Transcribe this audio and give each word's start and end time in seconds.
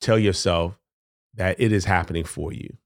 tell 0.00 0.18
yourself 0.18 0.78
that 1.34 1.60
it 1.60 1.72
is 1.72 1.84
happening 1.84 2.24
for 2.24 2.52
you, 2.52 2.76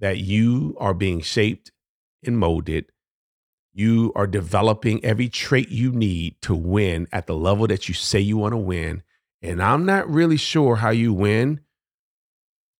that 0.00 0.18
you 0.18 0.76
are 0.78 0.94
being 0.94 1.20
shaped 1.20 1.72
and 2.24 2.38
molded. 2.38 2.86
You 3.72 4.12
are 4.16 4.26
developing 4.26 5.04
every 5.04 5.28
trait 5.28 5.68
you 5.68 5.92
need 5.92 6.40
to 6.42 6.54
win 6.54 7.06
at 7.12 7.26
the 7.26 7.36
level 7.36 7.66
that 7.68 7.88
you 7.88 7.94
say 7.94 8.18
you 8.18 8.36
want 8.36 8.52
to 8.52 8.58
win. 8.58 9.02
And 9.40 9.62
I'm 9.62 9.86
not 9.86 10.10
really 10.10 10.36
sure 10.36 10.76
how 10.76 10.90
you 10.90 11.12
win 11.12 11.60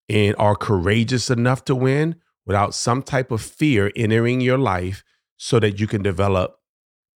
and 0.09 0.35
are 0.37 0.55
courageous 0.55 1.29
enough 1.29 1.63
to 1.65 1.75
win 1.75 2.15
without 2.45 2.73
some 2.73 3.01
type 3.01 3.31
of 3.31 3.41
fear 3.41 3.91
entering 3.95 4.41
your 4.41 4.57
life 4.57 5.03
so 5.37 5.59
that 5.59 5.79
you 5.79 5.87
can 5.87 6.01
develop 6.01 6.59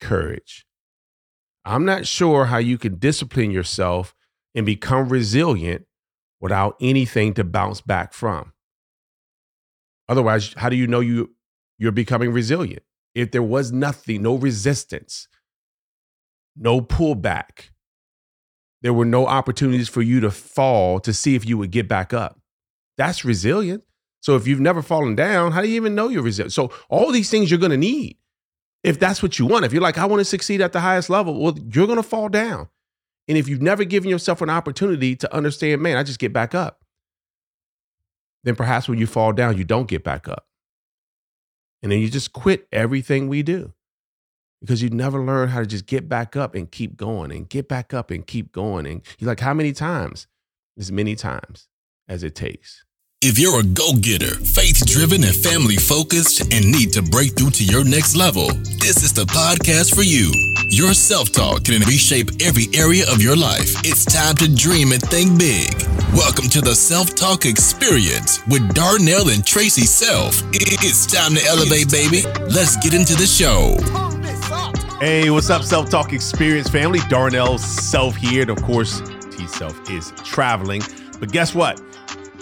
courage. 0.00 0.66
I'm 1.64 1.84
not 1.84 2.06
sure 2.06 2.46
how 2.46 2.58
you 2.58 2.78
can 2.78 2.96
discipline 2.96 3.50
yourself 3.50 4.14
and 4.54 4.66
become 4.66 5.08
resilient 5.08 5.86
without 6.42 6.76
anything 6.80 7.32
to 7.34 7.44
bounce 7.44 7.80
back 7.80 8.12
from. 8.12 8.52
Otherwise, 10.08 10.52
how 10.58 10.68
do 10.68 10.76
you 10.76 10.86
know 10.86 11.00
you 11.00 11.34
you're 11.78 11.92
becoming 11.92 12.32
resilient? 12.32 12.82
If 13.14 13.30
there 13.30 13.42
was 13.42 13.72
nothing, 13.72 14.22
no 14.22 14.34
resistance, 14.34 15.28
no 16.56 16.80
pullback, 16.82 17.70
there 18.82 18.92
were 18.92 19.04
no 19.04 19.26
opportunities 19.26 19.88
for 19.88 20.02
you 20.02 20.20
to 20.20 20.30
fall 20.30 21.00
to 21.00 21.12
see 21.12 21.34
if 21.34 21.48
you 21.48 21.56
would 21.56 21.70
get 21.70 21.88
back 21.88 22.12
up. 22.12 22.40
That's 22.98 23.24
resilient. 23.24 23.84
So 24.20 24.36
if 24.36 24.46
you've 24.46 24.60
never 24.60 24.82
fallen 24.82 25.14
down, 25.14 25.52
how 25.52 25.62
do 25.62 25.68
you 25.68 25.76
even 25.76 25.94
know 25.94 26.08
you're 26.08 26.22
resilient? 26.22 26.52
So 26.52 26.70
all 26.88 27.10
these 27.10 27.30
things 27.30 27.50
you're 27.50 27.60
going 27.60 27.70
to 27.70 27.76
need 27.76 28.16
if 28.82 28.98
that's 28.98 29.22
what 29.22 29.38
you 29.38 29.46
want. 29.46 29.64
If 29.64 29.72
you're 29.72 29.82
like, 29.82 29.98
I 29.98 30.06
want 30.06 30.20
to 30.20 30.24
succeed 30.24 30.60
at 30.60 30.72
the 30.72 30.80
highest 30.80 31.08
level, 31.08 31.40
well, 31.40 31.56
you're 31.72 31.86
going 31.86 32.02
to 32.02 32.02
fall 32.02 32.28
down. 32.28 32.68
And 33.28 33.38
if 33.38 33.48
you've 33.48 33.62
never 33.62 33.84
given 33.84 34.10
yourself 34.10 34.40
an 34.42 34.50
opportunity 34.50 35.14
to 35.16 35.34
understand, 35.34 35.80
man, 35.80 35.96
I 35.96 36.02
just 36.02 36.18
get 36.18 36.32
back 36.32 36.54
up, 36.54 36.84
then 38.44 38.56
perhaps 38.56 38.88
when 38.88 38.98
you 38.98 39.06
fall 39.06 39.32
down, 39.32 39.56
you 39.56 39.64
don't 39.64 39.88
get 39.88 40.02
back 40.02 40.28
up. 40.28 40.46
And 41.82 41.90
then 41.90 42.00
you 42.00 42.08
just 42.08 42.32
quit 42.32 42.66
everything 42.72 43.28
we 43.28 43.42
do 43.42 43.72
because 44.60 44.82
you 44.82 44.90
never 44.90 45.20
learn 45.20 45.48
how 45.48 45.60
to 45.60 45.66
just 45.66 45.86
get 45.86 46.08
back 46.08 46.36
up 46.36 46.54
and 46.54 46.70
keep 46.70 46.96
going 46.96 47.32
and 47.32 47.48
get 47.48 47.68
back 47.68 47.92
up 47.92 48.10
and 48.10 48.26
keep 48.26 48.52
going. 48.52 48.86
And 48.86 49.02
you're 49.18 49.28
like, 49.28 49.40
how 49.40 49.54
many 49.54 49.72
times? 49.72 50.26
As 50.78 50.90
many 50.90 51.14
times 51.14 51.68
as 52.08 52.22
it 52.22 52.34
takes. 52.34 52.84
If 53.20 53.38
you're 53.38 53.60
a 53.60 53.62
go 53.62 53.92
getter, 54.00 54.34
faith 54.34 54.84
driven, 54.86 55.22
and 55.22 55.36
family 55.36 55.76
focused, 55.76 56.40
and 56.52 56.72
need 56.72 56.92
to 56.94 57.02
break 57.02 57.36
through 57.36 57.50
to 57.50 57.64
your 57.64 57.84
next 57.84 58.16
level, 58.16 58.48
this 58.80 59.02
is 59.04 59.12
the 59.12 59.24
podcast 59.26 59.94
for 59.94 60.02
you. 60.02 60.51
Your 60.72 60.94
self 60.94 61.30
talk 61.30 61.64
can 61.64 61.82
reshape 61.82 62.30
every 62.40 62.68
area 62.72 63.04
of 63.12 63.20
your 63.20 63.36
life. 63.36 63.74
It's 63.84 64.06
time 64.06 64.34
to 64.36 64.48
dream 64.54 64.92
and 64.92 65.02
think 65.02 65.38
big. 65.38 65.68
Welcome 66.14 66.48
to 66.48 66.62
the 66.62 66.74
Self 66.74 67.14
Talk 67.14 67.44
Experience 67.44 68.40
with 68.46 68.72
Darnell 68.72 69.28
and 69.28 69.42
Traci 69.42 69.84
Self. 69.84 70.40
It's 70.54 71.04
time 71.04 71.34
to 71.34 71.44
elevate, 71.44 71.90
baby. 71.90 72.22
Let's 72.50 72.78
get 72.78 72.94
into 72.94 73.12
the 73.12 73.26
show. 73.26 73.76
Hey, 74.98 75.28
what's 75.28 75.50
up, 75.50 75.62
Self 75.62 75.90
Talk 75.90 76.14
Experience 76.14 76.70
family? 76.70 77.00
Darnell 77.10 77.58
Self 77.58 78.16
here. 78.16 78.40
And 78.40 78.50
of 78.50 78.62
course, 78.62 79.02
T 79.30 79.46
Self 79.46 79.90
is 79.90 80.10
traveling. 80.24 80.80
But 81.20 81.32
guess 81.32 81.54
what? 81.54 81.82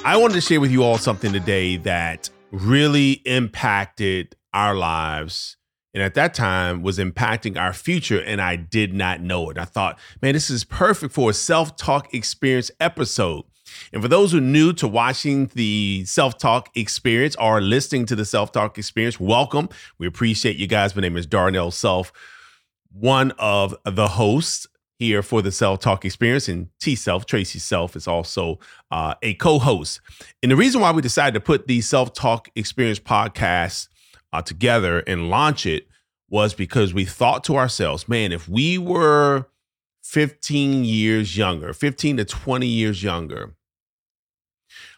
I 0.05 0.17
wanted 0.17 0.35
to 0.35 0.41
share 0.41 0.61
with 0.61 0.71
you 0.71 0.85
all 0.85 0.99
something 0.99 1.33
today 1.33 1.79
that 1.79 2.31
really 2.53 3.23
impacted 3.25 4.37
our 4.55 4.77
lives 4.77 5.57
and 5.93 6.03
at 6.03 6.15
that 6.15 6.35
time 6.35 6.83
was 6.83 6.99
impacting 6.99 7.59
our 7.59 7.73
future 7.73 8.23
and 8.23 8.41
I 8.41 8.57
did 8.57 8.95
not 8.95 9.21
know 9.21 9.51
it. 9.51 9.59
I 9.59 9.65
thought, 9.65 9.99
man, 10.23 10.35
this 10.35 10.51
is 10.51 10.65
perfect 10.65 11.13
for 11.13 11.31
a 11.31 11.35
self-talk 11.35 12.15
experience 12.15 12.71
episode. 12.81 13.45
And 13.93 14.03
for 14.03 14.09
those 14.09 14.33
who 14.33 14.39
are 14.39 14.43
new 14.43 14.73
to 14.75 14.89
watching 14.89 15.51
the 15.55 16.05
self-talk 16.05 16.71
experience 16.77 17.37
or 17.37 17.61
listening 17.61 18.07
to 18.07 18.17
the 18.17 18.25
self-talk 18.25 18.79
experience, 18.79 19.21
welcome. 19.21 19.69
We 19.99 20.07
appreciate 20.07 20.57
you 20.57 20.67
guys. 20.67 20.95
My 20.95 21.03
name 21.03 21.17
is 21.17 21.27
Darnell 21.27 21.71
Self, 21.71 22.13
one 22.93 23.33
of 23.39 23.75
the 23.85 24.09
hosts 24.09 24.67
here 24.99 25.23
for 25.23 25.41
the 25.41 25.51
Self 25.51 25.81
Talk 25.81 26.05
Experience, 26.05 26.47
and 26.47 26.69
T 26.79 26.95
Self, 26.95 27.27
Traci 27.27 27.59
Self, 27.59 27.97
is 27.97 28.07
also 28.07 28.59
uh, 28.91 29.15
a 29.23 29.35
co 29.35 29.59
host. 29.59 30.01
And 30.43 30.53
the 30.53 30.57
reason 30.57 30.81
why 30.83 30.93
we 30.93 31.01
decided 31.01 31.33
to 31.35 31.41
put 31.41 31.67
the 31.67 31.81
Self 31.81 32.13
Talk 32.13 32.51
Experience 32.55 32.99
podcast 32.99 33.89
uh, 34.33 34.43
together 34.43 35.01
and 35.07 35.31
launch 35.31 35.65
it 35.65 35.87
was 36.31 36.55
because 36.55 36.95
we 36.95 37.05
thought 37.05 37.45
to 37.45 37.57
ourselves, 37.57 38.09
man, 38.09 38.33
if 38.33 38.49
we 38.49 38.79
were 38.79 39.47
15 40.03 40.85
years 40.85 41.37
younger, 41.37 41.73
15 41.73 42.17
to 42.19 42.25
20 42.25 42.67
years 42.67 43.03
younger, 43.03 43.57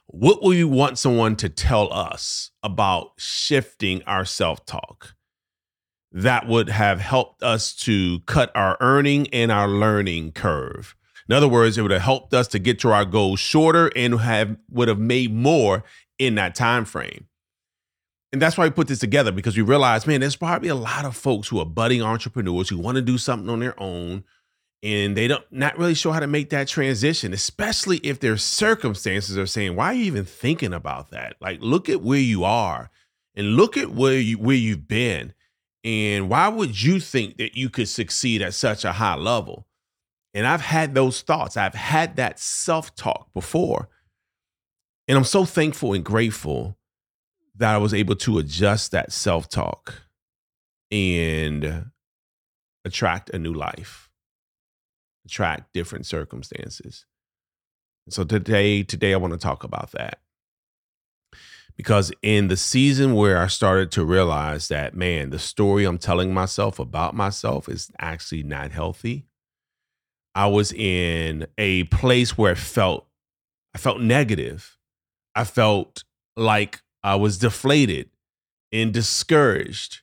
what 0.07 0.43
would 0.43 0.57
we 0.57 0.65
want 0.65 0.99
someone 0.99 1.35
to 1.37 1.49
tell 1.49 1.93
us 1.93 2.51
about 2.63 3.13
shifting 3.17 4.03
our 4.05 4.25
self 4.25 4.65
talk? 4.67 5.15
that 6.13 6.47
would 6.47 6.69
have 6.69 7.01
helped 7.01 7.43
us 7.43 7.75
to 7.75 8.21
cut 8.21 8.53
our 8.55 8.77
earning 8.81 9.27
and 9.33 9.51
our 9.51 9.69
learning 9.69 10.33
curve. 10.33 10.95
In 11.29 11.35
other 11.35 11.49
words, 11.49 11.79
it 11.79 11.83
would 11.83 11.91
have 11.91 12.03
helped 12.03 12.35
us 12.35 12.49
to 12.49 12.59
get 12.59 12.79
to 12.81 12.91
our 12.91 13.05
goals 13.05 13.41
shorter 13.41 13.91
and 13.97 14.21
have 14.21 14.57
would 14.71 14.89
have 14.89 14.99
made 14.99 15.33
more 15.33 15.85
in 16.19 16.35
that 16.35 16.55
time 16.55 16.85
frame. 16.85 17.27
And 18.33 18.41
that's 18.41 18.57
why 18.57 18.65
we 18.65 18.71
put 18.71 18.89
this 18.89 18.99
together 18.99 19.31
because 19.31 19.57
we 19.57 19.63
realized, 19.63 20.07
man, 20.07 20.21
there's 20.21 20.37
probably 20.37 20.71
a 20.71 20.75
lot 20.75 21.05
of 21.05 21.17
folks 21.17 21.49
who 21.49 21.61
are 21.61 21.67
budding 21.67 22.03
entrepreneurs 22.03 22.69
who 22.69 22.79
want 22.79 22.97
to 22.97 23.03
do 23.03 23.19
something 23.19 23.51
on 23.51 23.61
their 23.61 23.81
own 23.81 24.25
and 24.83 25.17
they 25.17 25.29
don't 25.29 25.45
not 25.53 25.79
really 25.79 25.95
sure 25.95 26.13
how 26.13 26.19
to 26.19 26.27
make 26.27 26.51
that 26.51 26.67
transition, 26.67 27.33
especially 27.33 27.99
if 27.99 28.19
their 28.19 28.37
circumstances 28.37 29.39
are 29.39 29.47
saying, 29.47 29.77
"Why 29.77 29.87
are 29.87 29.95
you 29.95 30.05
even 30.07 30.25
thinking 30.25 30.73
about 30.73 31.11
that?" 31.11 31.37
Like, 31.41 31.61
look 31.61 31.89
at 31.89 32.03
where 32.03 32.19
you 32.19 32.43
are 32.43 32.91
and 33.37 33.55
look 33.55 33.77
at 33.77 33.91
where 33.91 34.19
you 34.19 34.39
where 34.39 34.57
you've 34.57 34.89
been 34.89 35.35
and 35.85 36.29
why 36.29 36.49
would 36.49 36.81
you 36.81 37.01
think 37.01 37.39
that 37.39 37.57
you 37.57 37.69
could 37.69 37.89
succeed 37.89 38.41
at 38.41 38.55
such 38.55 38.85
a 38.85 38.93
high 38.93 39.17
level? 39.17 39.67
And 40.35 40.47
I've 40.47 40.61
had 40.61 40.95
those 40.95 41.21
thoughts. 41.23 41.57
I've 41.57 41.75
had 41.75 42.17
that 42.17 42.39
self 42.39 42.95
talk 42.95 43.33
before. 43.35 43.89
And 45.09 45.19
I'm 45.19 45.25
so 45.25 45.45
thankful 45.45 45.93
and 45.93 46.05
grateful 46.05 46.79
that 47.57 47.75
I 47.75 47.79
was 47.79 47.95
able 47.95 48.17
to 48.17 48.39
adjust 48.39 48.93
that 48.93 49.13
self 49.13 49.49
talk 49.49 50.03
and 50.91 51.87
attract 52.85 53.31
a 53.31 53.39
new 53.39 53.53
life, 53.53 54.11
attract 55.25 55.73
different 55.73 56.07
circumstances. 56.07 57.07
So 58.09 58.25
today, 58.25 58.83
today 58.83 59.15
I 59.15 59.19
want 59.19 59.33
to 59.33 59.39
talk 59.39 59.65
about 59.65 59.93
that 59.93 60.19
because 61.77 62.13
in 62.23 62.49
the 62.49 62.57
season 62.57 63.15
where 63.15 63.39
I 63.39 63.47
started 63.47 63.91
to 63.93 64.05
realize 64.05 64.69
that, 64.69 64.95
man, 64.95 65.31
the 65.31 65.39
story 65.39 65.85
I'm 65.85 65.99
telling 65.99 66.35
myself 66.35 66.79
about 66.79 67.15
myself 67.15 67.69
is 67.69 67.91
actually 67.99 68.43
not 68.43 68.73
healthy. 68.73 69.27
I 70.35 70.47
was 70.47 70.73
in 70.73 71.47
a 71.59 71.85
place 71.85 72.37
where 72.37 72.53
I 72.53 72.57
felt 72.57 73.07
I 73.75 73.79
felt 73.79 74.01
negative. 74.01 74.77
I 75.35 75.45
felt 75.45 76.05
like 76.37 76.82
I 77.03 77.17
was 77.17 77.39
deflated 77.39 78.11
and 78.73 78.93
discouraged. 78.93 80.01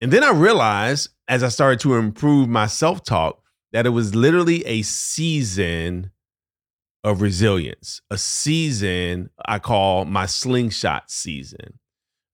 And 0.00 0.12
then 0.12 0.22
I 0.22 0.30
realized 0.30 1.10
as 1.26 1.42
I 1.42 1.48
started 1.48 1.80
to 1.80 1.94
improve 1.94 2.48
my 2.48 2.66
self-talk 2.66 3.42
that 3.72 3.86
it 3.86 3.90
was 3.90 4.14
literally 4.14 4.64
a 4.64 4.82
season 4.82 6.10
of 7.04 7.20
resilience, 7.20 8.00
a 8.10 8.18
season 8.18 9.30
I 9.46 9.58
call 9.58 10.04
my 10.04 10.26
slingshot 10.26 11.10
season, 11.10 11.78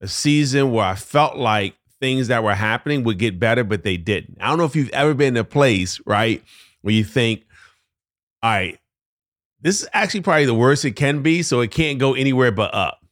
a 0.01 0.09
season 0.09 0.73
where 0.73 0.85
I 0.85 0.95
felt 0.95 1.37
like 1.37 1.75
things 2.01 2.29
that 2.29 2.43
were 2.43 2.55
happening 2.55 3.05
would 3.05 3.19
get 3.19 3.39
better, 3.39 3.65
but 3.65 3.83
they 3.83 3.97
didn't. 3.97 4.39
I 4.41 4.49
don't 4.49 4.59
know 4.59 4.65
if 4.65 4.77
you've 4.77 4.91
ever 4.91 5.15
been 5.15 5.37
in 5.37 5.41
a 5.41 5.45
place, 5.45 6.01
right, 6.07 6.43
where 6.83 6.95
you 6.95 7.05
think, 7.05 7.45
all 8.43 8.51
right, 8.51 8.79
this 9.61 9.83
is 9.83 9.89
actually 9.93 10.21
probably 10.23 10.47
the 10.47 10.55
worst 10.55 10.85
it 10.85 10.93
can 10.93 11.23
be, 11.23 11.43
so 11.43 11.61
it 11.61 11.71
can't 11.71 11.99
go 11.99 12.15
anywhere 12.15 12.53
but 12.53 12.75
up 12.75 13.04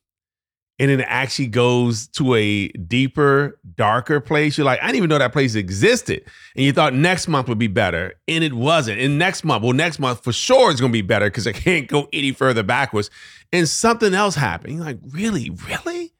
and 0.82 0.90
then 0.90 0.98
it 0.98 1.06
actually 1.08 1.46
goes 1.46 2.08
to 2.08 2.34
a 2.34 2.66
deeper, 2.66 3.56
darker 3.76 4.18
place. 4.18 4.58
You're 4.58 4.64
like, 4.64 4.82
I 4.82 4.86
didn't 4.86 4.96
even 4.96 5.10
know 5.10 5.18
that 5.18 5.32
place 5.32 5.54
existed. 5.54 6.24
And 6.56 6.64
you 6.64 6.72
thought 6.72 6.92
next 6.92 7.28
month 7.28 7.48
would 7.48 7.60
be 7.60 7.68
better, 7.68 8.14
and 8.26 8.42
it 8.42 8.52
wasn't. 8.52 8.98
And 8.98 9.16
next 9.16 9.44
month, 9.44 9.62
well, 9.62 9.74
next 9.74 10.00
month 10.00 10.24
for 10.24 10.32
sure 10.32 10.72
it's 10.72 10.80
gonna 10.80 10.92
be 10.92 11.00
better 11.00 11.26
because 11.26 11.46
I 11.46 11.52
can't 11.52 11.86
go 11.86 12.08
any 12.12 12.32
further 12.32 12.64
backwards. 12.64 13.10
And 13.52 13.68
something 13.68 14.12
else 14.12 14.34
happened. 14.34 14.74
You're 14.74 14.84
like, 14.84 14.98
really, 15.10 15.50
really? 15.68 16.14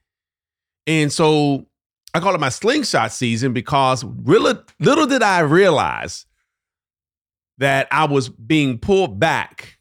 And 0.87 1.13
so 1.13 1.67
I 2.15 2.21
call 2.21 2.33
it 2.33 2.41
my 2.41 2.49
slingshot 2.49 3.11
season 3.11 3.53
because 3.53 4.05
really, 4.05 4.55
little 4.79 5.09
did 5.09 5.25
I 5.25 5.41
realize 5.41 6.25
that 7.59 7.89
I 7.91 8.05
was 8.05 8.29
being 8.29 8.79
pulled 8.79 9.19
back 9.19 9.81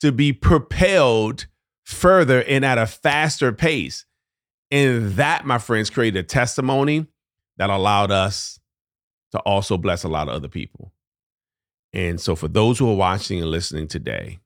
to 0.00 0.10
be 0.10 0.32
propelled 0.32 1.48
further 1.92 2.42
and 2.42 2.64
at 2.64 2.78
a 2.78 2.86
faster 2.86 3.52
pace. 3.52 4.04
And 4.70 5.12
that, 5.12 5.44
my 5.44 5.58
friends, 5.58 5.90
created 5.90 6.24
a 6.24 6.26
testimony 6.26 7.06
that 7.56 7.70
allowed 7.70 8.10
us 8.10 8.60
to 9.32 9.38
also 9.40 9.76
bless 9.76 10.04
a 10.04 10.08
lot 10.08 10.28
of 10.28 10.34
other 10.34 10.48
people. 10.48 10.92
And 11.92 12.20
so, 12.20 12.36
for 12.36 12.48
those 12.48 12.78
who 12.78 12.90
are 12.90 12.96
watching 12.96 13.40
and 13.40 13.50
listening 13.50 13.88
today, 13.88 14.38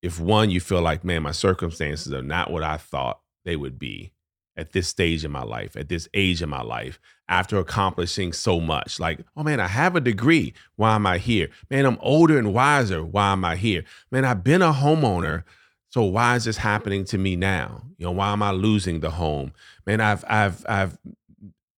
if 0.00 0.20
one, 0.20 0.50
you 0.50 0.60
feel 0.60 0.80
like, 0.80 1.04
man, 1.04 1.22
my 1.22 1.32
circumstances 1.32 2.12
are 2.12 2.22
not 2.22 2.50
what 2.50 2.62
I 2.62 2.76
thought 2.76 3.20
they 3.44 3.56
would 3.56 3.78
be 3.78 4.12
at 4.56 4.72
this 4.72 4.88
stage 4.88 5.24
in 5.24 5.30
my 5.30 5.42
life, 5.42 5.76
at 5.76 5.88
this 5.88 6.08
age 6.14 6.42
in 6.42 6.48
my 6.48 6.62
life, 6.62 7.00
after 7.28 7.58
accomplishing 7.58 8.32
so 8.32 8.60
much. 8.60 9.00
Like, 9.00 9.20
oh 9.36 9.42
man, 9.42 9.60
I 9.60 9.68
have 9.68 9.96
a 9.96 10.00
degree. 10.00 10.52
Why 10.76 10.94
am 10.94 11.06
I 11.06 11.18
here? 11.18 11.48
Man, 11.70 11.86
I'm 11.86 11.98
older 12.00 12.38
and 12.38 12.52
wiser. 12.52 13.02
Why 13.02 13.32
am 13.32 13.44
I 13.44 13.56
here? 13.56 13.84
Man, 14.10 14.24
I've 14.24 14.44
been 14.44 14.62
a 14.62 14.72
homeowner. 14.72 15.44
So 15.92 16.04
why 16.04 16.36
is 16.36 16.44
this 16.44 16.56
happening 16.56 17.04
to 17.06 17.18
me 17.18 17.36
now? 17.36 17.82
You 17.98 18.06
know, 18.06 18.12
why 18.12 18.32
am 18.32 18.42
I 18.42 18.50
losing 18.50 19.00
the 19.00 19.10
home? 19.10 19.52
Man, 19.86 20.00
I've 20.00 20.24
I've 20.26 20.64
I've 20.66 20.98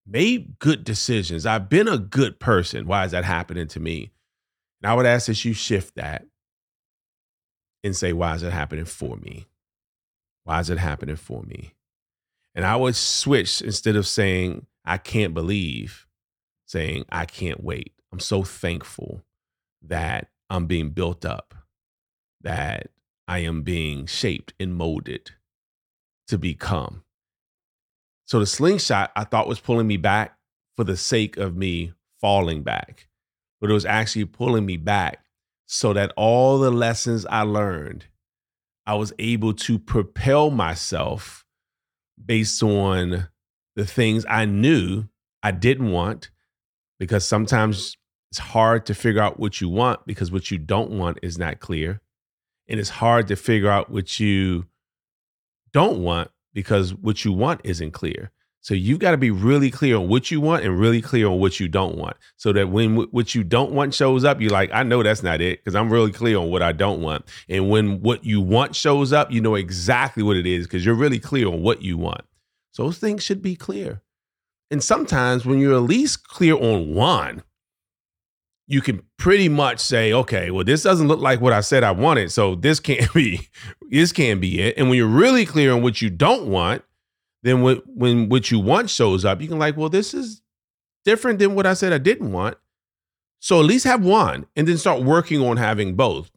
made 0.06 0.58
good 0.60 0.84
decisions. 0.84 1.46
I've 1.46 1.68
been 1.68 1.88
a 1.88 1.98
good 1.98 2.38
person. 2.38 2.86
Why 2.86 3.04
is 3.04 3.10
that 3.10 3.24
happening 3.24 3.66
to 3.68 3.80
me? 3.80 4.12
And 4.80 4.90
I 4.90 4.94
would 4.94 5.06
ask 5.06 5.26
that 5.26 5.44
you 5.44 5.52
shift 5.52 5.96
that 5.96 6.26
and 7.82 7.96
say, 7.96 8.12
why 8.12 8.34
is 8.36 8.44
it 8.44 8.52
happening 8.52 8.84
for 8.84 9.16
me? 9.16 9.46
Why 10.44 10.60
is 10.60 10.70
it 10.70 10.78
happening 10.78 11.16
for 11.16 11.42
me? 11.42 11.74
And 12.54 12.64
I 12.64 12.76
would 12.76 12.94
switch 12.94 13.62
instead 13.62 13.96
of 13.96 14.06
saying, 14.06 14.66
I 14.84 14.96
can't 14.98 15.34
believe, 15.34 16.06
saying, 16.66 17.06
I 17.10 17.24
can't 17.24 17.64
wait. 17.64 17.94
I'm 18.12 18.20
so 18.20 18.44
thankful 18.44 19.24
that 19.82 20.28
I'm 20.48 20.66
being 20.66 20.90
built 20.90 21.24
up, 21.24 21.54
that 22.42 22.90
I 23.26 23.38
am 23.40 23.62
being 23.62 24.06
shaped 24.06 24.54
and 24.60 24.74
molded 24.74 25.32
to 26.28 26.38
become. 26.38 27.04
So 28.26 28.38
the 28.40 28.46
slingshot 28.46 29.12
I 29.14 29.24
thought 29.24 29.48
was 29.48 29.60
pulling 29.60 29.86
me 29.86 29.96
back 29.96 30.38
for 30.76 30.84
the 30.84 30.96
sake 30.96 31.36
of 31.36 31.56
me 31.56 31.92
falling 32.20 32.62
back, 32.62 33.08
but 33.60 33.70
it 33.70 33.74
was 33.74 33.86
actually 33.86 34.24
pulling 34.24 34.66
me 34.66 34.76
back 34.76 35.24
so 35.66 35.92
that 35.92 36.12
all 36.16 36.58
the 36.58 36.70
lessons 36.70 37.26
I 37.26 37.42
learned, 37.42 38.06
I 38.86 38.94
was 38.94 39.12
able 39.18 39.54
to 39.54 39.78
propel 39.78 40.50
myself 40.50 41.44
based 42.22 42.62
on 42.62 43.28
the 43.76 43.86
things 43.86 44.24
I 44.28 44.44
knew 44.44 45.04
I 45.42 45.50
didn't 45.50 45.90
want, 45.90 46.30
because 46.98 47.26
sometimes 47.26 47.96
it's 48.30 48.38
hard 48.38 48.86
to 48.86 48.94
figure 48.94 49.22
out 49.22 49.38
what 49.38 49.60
you 49.60 49.68
want 49.68 50.06
because 50.06 50.32
what 50.32 50.50
you 50.50 50.58
don't 50.58 50.90
want 50.90 51.18
is 51.22 51.38
not 51.38 51.60
clear. 51.60 52.00
And 52.68 52.80
it's 52.80 52.90
hard 52.90 53.28
to 53.28 53.36
figure 53.36 53.70
out 53.70 53.90
what 53.90 54.18
you 54.18 54.66
don't 55.72 56.02
want 56.02 56.30
because 56.52 56.94
what 56.94 57.24
you 57.24 57.32
want 57.32 57.60
isn't 57.64 57.90
clear. 57.90 58.30
So 58.64 58.72
you've 58.72 58.98
got 58.98 59.10
to 59.10 59.18
be 59.18 59.30
really 59.30 59.70
clear 59.70 59.98
on 59.98 60.08
what 60.08 60.30
you 60.30 60.40
want 60.40 60.64
and 60.64 60.80
really 60.80 61.02
clear 61.02 61.26
on 61.26 61.38
what 61.38 61.60
you 61.60 61.68
don't 61.68 61.98
want. 61.98 62.16
So 62.38 62.50
that 62.54 62.70
when 62.70 62.96
what 62.96 63.34
you 63.34 63.44
don't 63.44 63.72
want 63.72 63.92
shows 63.92 64.24
up, 64.24 64.40
you're 64.40 64.50
like, 64.50 64.70
I 64.72 64.82
know 64.82 65.02
that's 65.02 65.22
not 65.22 65.42
it 65.42 65.62
because 65.62 65.74
I'm 65.74 65.92
really 65.92 66.12
clear 66.12 66.38
on 66.38 66.48
what 66.48 66.62
I 66.62 66.72
don't 66.72 67.02
want. 67.02 67.26
And 67.46 67.68
when 67.68 68.00
what 68.00 68.24
you 68.24 68.40
want 68.40 68.74
shows 68.74 69.12
up, 69.12 69.30
you 69.30 69.42
know 69.42 69.54
exactly 69.54 70.22
what 70.22 70.38
it 70.38 70.46
is 70.46 70.66
because 70.66 70.82
you're 70.82 70.94
really 70.94 71.18
clear 71.18 71.46
on 71.46 71.60
what 71.60 71.82
you 71.82 71.98
want. 71.98 72.22
So 72.70 72.84
those 72.84 72.96
things 72.96 73.22
should 73.22 73.42
be 73.42 73.54
clear. 73.54 74.00
And 74.70 74.82
sometimes 74.82 75.44
when 75.44 75.58
you're 75.58 75.74
at 75.74 75.82
least 75.82 76.26
clear 76.26 76.54
on 76.54 76.94
one, 76.94 77.42
you 78.66 78.80
can 78.80 79.02
pretty 79.18 79.48
much 79.48 79.78
say, 79.80 80.12
okay, 80.12 80.50
well, 80.50 80.64
this 80.64 80.82
doesn't 80.82 81.08
look 81.08 81.20
like 81.20 81.40
what 81.40 81.52
I 81.52 81.60
said 81.60 81.84
I 81.84 81.90
wanted. 81.90 82.32
So 82.32 82.54
this 82.54 82.80
can't 82.80 83.12
be, 83.14 83.48
this 83.90 84.12
can't 84.12 84.40
be 84.40 84.60
it. 84.60 84.76
And 84.76 84.88
when 84.88 84.98
you're 84.98 85.06
really 85.06 85.46
clear 85.46 85.72
on 85.72 85.82
what 85.82 86.00
you 86.00 86.10
don't 86.10 86.46
want, 86.46 86.82
then 87.42 87.60
when, 87.62 87.82
when 87.86 88.28
what 88.28 88.50
you 88.50 88.58
want 88.58 88.88
shows 88.88 89.24
up, 89.24 89.40
you 89.40 89.48
can 89.48 89.58
like, 89.58 89.76
well, 89.76 89.90
this 89.90 90.14
is 90.14 90.40
different 91.04 91.38
than 91.38 91.54
what 91.54 91.66
I 91.66 91.74
said 91.74 91.92
I 91.92 91.98
didn't 91.98 92.32
want. 92.32 92.56
So 93.40 93.60
at 93.60 93.66
least 93.66 93.84
have 93.84 94.02
one 94.02 94.46
and 94.56 94.66
then 94.66 94.78
start 94.78 95.02
working 95.02 95.42
on 95.42 95.58
having 95.58 95.94
both. 95.94 96.30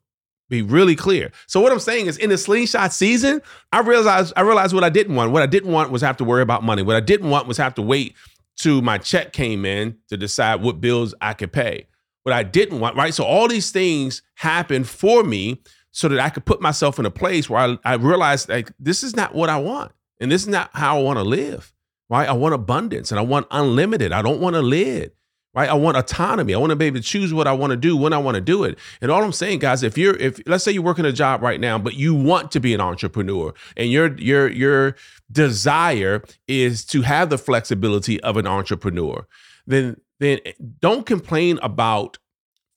Be 0.49 0.61
really 0.61 0.95
clear. 0.95 1.31
So 1.47 1.59
what 1.61 1.71
I'm 1.71 1.79
saying 1.79 2.07
is 2.07 2.17
in 2.17 2.29
the 2.29 2.37
slingshot 2.37 2.91
season, 2.93 3.41
I 3.71 3.79
realized 3.79 4.33
I 4.35 4.41
realized 4.41 4.73
what 4.73 4.83
I 4.83 4.89
didn't 4.89 5.15
want. 5.15 5.31
What 5.31 5.43
I 5.43 5.45
didn't 5.45 5.71
want 5.71 5.91
was 5.91 6.01
have 6.01 6.17
to 6.17 6.23
worry 6.23 6.41
about 6.41 6.63
money. 6.63 6.83
What 6.83 6.95
I 6.95 7.01
didn't 7.01 7.29
want 7.29 7.47
was 7.47 7.57
have 7.57 7.75
to 7.75 7.81
wait 7.81 8.15
to 8.57 8.81
my 8.81 8.97
check 8.97 9.33
came 9.33 9.65
in 9.65 9.97
to 10.07 10.17
decide 10.17 10.61
what 10.61 10.81
bills 10.81 11.13
I 11.21 11.33
could 11.33 11.51
pay. 11.51 11.87
What 12.27 12.33
I 12.33 12.43
didn't 12.43 12.81
want, 12.81 12.97
right? 12.97 13.13
So 13.13 13.23
all 13.23 13.47
these 13.47 13.71
things 13.71 14.21
happened 14.35 14.89
for 14.89 15.23
me 15.23 15.61
so 15.91 16.09
that 16.09 16.19
I 16.19 16.29
could 16.29 16.43
put 16.43 16.59
myself 16.59 16.99
in 16.99 17.05
a 17.05 17.09
place 17.09 17.49
where 17.49 17.61
I, 17.61 17.77
I 17.85 17.93
realized 17.93 18.49
like 18.49 18.69
this 18.77 19.01
is 19.01 19.15
not 19.15 19.33
what 19.33 19.49
I 19.49 19.55
want. 19.59 19.93
And 20.19 20.29
this 20.29 20.41
is 20.41 20.49
not 20.49 20.69
how 20.73 20.99
I 20.99 21.01
want 21.03 21.19
to 21.19 21.23
live, 21.23 21.73
right? 22.09 22.27
I 22.27 22.33
want 22.33 22.53
abundance 22.53 23.11
and 23.11 23.19
I 23.19 23.23
want 23.23 23.47
unlimited. 23.49 24.11
I 24.11 24.21
don't 24.21 24.41
want 24.41 24.57
to 24.57 24.61
live, 24.61 25.11
right? 25.53 25.69
I 25.69 25.75
want 25.75 25.95
autonomy. 25.95 26.53
I 26.53 26.57
want 26.57 26.71
to 26.71 26.75
be 26.75 26.87
able 26.87 26.97
to 26.97 27.01
choose 27.01 27.33
what 27.33 27.47
I 27.47 27.53
want 27.53 27.71
to 27.71 27.77
do 27.77 27.95
when 27.95 28.11
I 28.11 28.17
want 28.17 28.35
to 28.35 28.41
do 28.41 28.65
it. 28.65 28.77
And 28.99 29.09
all 29.09 29.23
I'm 29.23 29.31
saying, 29.31 29.59
guys, 29.59 29.81
if 29.81 29.97
you're, 29.97 30.17
if 30.17 30.45
let's 30.45 30.65
say 30.65 30.73
you're 30.73 30.83
working 30.83 31.05
a 31.05 31.13
job 31.13 31.41
right 31.41 31.61
now, 31.61 31.77
but 31.77 31.93
you 31.93 32.13
want 32.13 32.51
to 32.51 32.59
be 32.59 32.73
an 32.73 32.81
entrepreneur 32.81 33.53
and 33.77 33.89
your, 33.89 34.17
your, 34.17 34.51
your 34.51 34.97
desire 35.31 36.21
is 36.45 36.83
to 36.87 37.03
have 37.03 37.29
the 37.29 37.37
flexibility 37.37 38.19
of 38.19 38.35
an 38.35 38.45
entrepreneur, 38.47 39.25
then, 39.65 39.95
then 40.19 40.39
don't 40.79 41.05
complain 41.05 41.59
about 41.61 42.17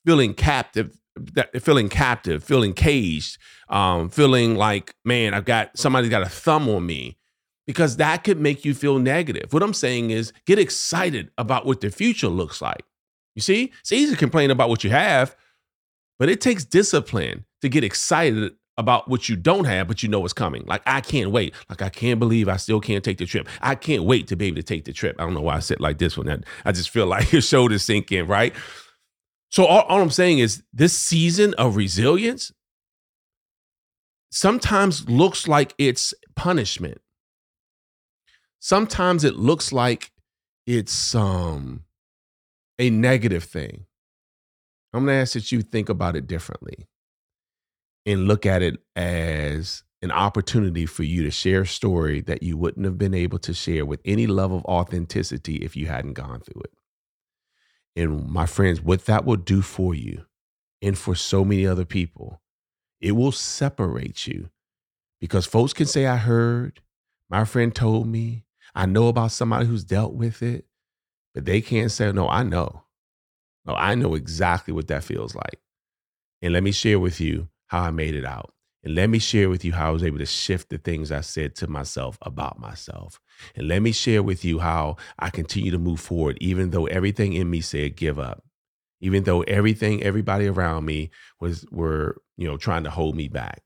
feeling 0.04 0.34
captive 0.34 0.96
that 1.34 1.62
feeling 1.62 1.88
captive, 1.88 2.42
feeling 2.42 2.72
caged, 2.72 3.38
um, 3.68 4.08
feeling 4.08 4.54
like, 4.56 4.94
man, 5.04 5.34
I've 5.34 5.44
got 5.44 5.76
somebody's 5.76 6.10
got 6.10 6.22
a 6.22 6.28
thumb 6.28 6.68
on 6.68 6.86
me 6.86 7.18
because 7.66 7.96
that 7.98 8.24
could 8.24 8.40
make 8.40 8.64
you 8.64 8.74
feel 8.74 8.98
negative. 8.98 9.52
What 9.52 9.62
I'm 9.62 9.74
saying 9.74 10.10
is 10.10 10.32
get 10.46 10.58
excited 10.58 11.30
about 11.38 11.66
what 11.66 11.80
the 11.80 11.90
future 11.90 12.28
looks 12.28 12.62
like. 12.62 12.84
You 13.34 13.42
see, 13.42 13.72
it's 13.80 13.92
easy 13.92 14.12
to 14.12 14.18
complain 14.18 14.50
about 14.50 14.68
what 14.68 14.84
you 14.84 14.90
have, 14.90 15.36
but 16.18 16.28
it 16.28 16.40
takes 16.40 16.64
discipline 16.64 17.44
to 17.62 17.68
get 17.68 17.84
excited 17.84 18.52
about 18.80 19.08
what 19.08 19.28
you 19.28 19.36
don't 19.36 19.64
have, 19.64 19.86
but 19.86 20.02
you 20.02 20.08
know 20.08 20.24
it's 20.24 20.32
coming. 20.32 20.64
Like, 20.66 20.82
I 20.86 21.00
can't 21.00 21.30
wait. 21.30 21.54
Like, 21.68 21.82
I 21.82 21.88
can't 21.88 22.18
believe 22.18 22.48
I 22.48 22.56
still 22.56 22.80
can't 22.80 23.04
take 23.04 23.18
the 23.18 23.26
trip. 23.26 23.48
I 23.60 23.76
can't 23.76 24.02
wait 24.02 24.26
to 24.28 24.36
be 24.36 24.46
able 24.46 24.56
to 24.56 24.62
take 24.62 24.84
the 24.84 24.92
trip. 24.92 25.16
I 25.18 25.24
don't 25.24 25.34
know 25.34 25.40
why 25.40 25.56
I 25.56 25.60
said 25.60 25.80
like 25.80 25.98
this 25.98 26.16
one. 26.16 26.44
I 26.64 26.72
just 26.72 26.90
feel 26.90 27.06
like 27.14 27.30
your 27.32 27.42
shoulders 27.42 27.84
sink 27.84 28.10
in, 28.10 28.26
right? 28.26 28.54
So, 29.50 29.64
all, 29.64 29.82
all 29.82 30.00
I'm 30.00 30.10
saying 30.10 30.40
is 30.40 30.62
this 30.72 30.98
season 30.98 31.54
of 31.54 31.76
resilience 31.76 32.52
sometimes 34.30 35.08
looks 35.08 35.46
like 35.46 35.74
it's 35.78 36.14
punishment 36.34 37.00
sometimes 38.60 39.24
it 39.24 39.36
looks 39.36 39.72
like 39.72 40.12
it's 40.66 41.14
um 41.14 41.82
a 42.78 42.90
negative 42.90 43.44
thing. 43.44 43.86
I'm 44.92 45.04
going 45.04 45.16
to 45.16 45.20
ask 45.20 45.34
that 45.34 45.52
you 45.52 45.62
think 45.62 45.88
about 45.88 46.16
it 46.16 46.26
differently 46.26 46.88
and 48.06 48.26
look 48.26 48.46
at 48.46 48.62
it 48.62 48.78
as 48.96 49.82
an 50.02 50.10
opportunity 50.10 50.86
for 50.86 51.02
you 51.02 51.22
to 51.22 51.30
share 51.30 51.62
a 51.62 51.66
story 51.66 52.20
that 52.22 52.42
you 52.42 52.56
wouldn't 52.56 52.86
have 52.86 52.96
been 52.96 53.14
able 53.14 53.38
to 53.38 53.52
share 53.52 53.84
with 53.84 54.00
any 54.04 54.26
level 54.26 54.58
of 54.58 54.64
authenticity 54.64 55.56
if 55.56 55.76
you 55.76 55.86
hadn't 55.86 56.14
gone 56.14 56.40
through 56.40 56.62
it. 56.62 56.72
And 57.96 58.28
my 58.28 58.46
friends, 58.46 58.80
what 58.80 59.04
that 59.06 59.24
will 59.24 59.36
do 59.36 59.60
for 59.60 59.94
you 59.94 60.24
and 60.80 60.96
for 60.96 61.14
so 61.14 61.44
many 61.44 61.66
other 61.66 61.84
people, 61.84 62.40
it 63.00 63.12
will 63.12 63.32
separate 63.32 64.26
you 64.26 64.48
because 65.20 65.44
folks 65.44 65.72
can 65.74 65.86
say, 65.86 66.06
I 66.06 66.16
heard, 66.16 66.80
my 67.28 67.44
friend 67.44 67.74
told 67.74 68.06
me, 68.06 68.44
I 68.74 68.86
know 68.86 69.08
about 69.08 69.32
somebody 69.32 69.66
who's 69.66 69.84
dealt 69.84 70.14
with 70.14 70.42
it, 70.42 70.64
but 71.34 71.44
they 71.44 71.60
can't 71.60 71.90
say, 71.90 72.10
no, 72.12 72.28
I 72.28 72.42
know. 72.42 72.84
No, 73.66 73.74
I 73.74 73.94
know 73.94 74.14
exactly 74.14 74.72
what 74.72 74.88
that 74.88 75.04
feels 75.04 75.34
like. 75.34 75.60
And 76.40 76.54
let 76.54 76.62
me 76.62 76.72
share 76.72 76.98
with 76.98 77.20
you 77.20 77.48
how 77.70 77.82
I 77.82 77.92
made 77.92 78.16
it 78.16 78.24
out. 78.24 78.52
And 78.82 78.96
let 78.96 79.10
me 79.10 79.18
share 79.18 79.48
with 79.48 79.64
you 79.64 79.72
how 79.72 79.88
I 79.88 79.92
was 79.92 80.02
able 80.02 80.18
to 80.18 80.26
shift 80.26 80.70
the 80.70 80.78
things 80.78 81.12
I 81.12 81.20
said 81.20 81.54
to 81.56 81.68
myself 81.68 82.18
about 82.22 82.58
myself. 82.58 83.20
And 83.54 83.68
let 83.68 83.80
me 83.80 83.92
share 83.92 84.22
with 84.24 84.44
you 84.44 84.58
how 84.58 84.96
I 85.18 85.30
continue 85.30 85.70
to 85.70 85.78
move 85.78 86.00
forward, 86.00 86.36
even 86.40 86.70
though 86.70 86.86
everything 86.86 87.32
in 87.32 87.48
me 87.48 87.60
said 87.60 87.94
give 87.94 88.18
up, 88.18 88.42
even 89.00 89.22
though 89.22 89.42
everything, 89.42 90.02
everybody 90.02 90.48
around 90.48 90.84
me 90.84 91.10
was 91.40 91.64
were, 91.70 92.16
you 92.36 92.48
know, 92.48 92.56
trying 92.56 92.84
to 92.84 92.90
hold 92.90 93.14
me 93.14 93.28
back. 93.28 93.62